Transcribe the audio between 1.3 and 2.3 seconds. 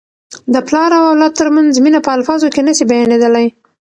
ترمنځ مینه په